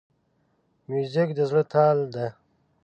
[0.89, 2.27] موزیک د زړه تال ده.